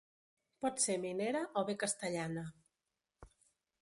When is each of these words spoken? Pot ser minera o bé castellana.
Pot 0.65 0.81
ser 0.85 0.95
minera 1.03 1.43
o 1.61 1.65
bé 1.67 1.75
castellana. 1.85 2.47